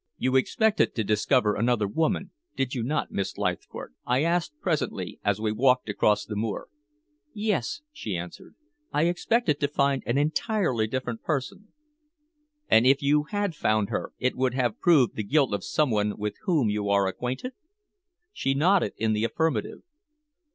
"You 0.17 0.35
expected 0.35 0.95
to 0.95 1.03
discover 1.03 1.53
another 1.55 1.87
woman, 1.87 2.31
did 2.55 2.73
you 2.73 2.81
not, 2.81 3.11
Miss 3.11 3.37
Leithcourt?" 3.37 3.93
I 4.03 4.23
asked 4.23 4.59
presently, 4.59 5.19
as 5.23 5.39
we 5.39 5.51
walked 5.51 5.89
across 5.89 6.25
the 6.25 6.35
moor. 6.35 6.69
"Yes," 7.35 7.81
she 7.91 8.17
answered. 8.17 8.55
"I 8.91 9.03
expected 9.03 9.59
to 9.59 9.67
find 9.67 10.01
an 10.07 10.17
entirely 10.17 10.87
different 10.87 11.21
person." 11.21 11.67
"And 12.67 12.87
if 12.87 13.03
you 13.03 13.25
had 13.25 13.53
found 13.53 13.89
her 13.91 14.11
it 14.17 14.35
would 14.35 14.55
have 14.55 14.79
proved 14.79 15.15
the 15.15 15.23
guilt 15.23 15.53
of 15.53 15.63
someone 15.63 16.17
with 16.17 16.33
whom 16.45 16.67
you 16.67 16.89
are 16.89 17.05
acquainted?" 17.05 17.53
She 18.33 18.55
nodded 18.55 18.93
in 18.97 19.13
the 19.13 19.23
affirmative. 19.23 19.83